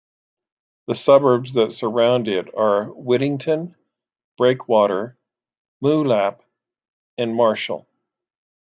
[0.87, 3.75] The suburbs that surround it are Whittington,
[4.35, 5.15] Breakwater,
[5.79, 6.41] Moolap
[7.19, 7.85] and Marshall.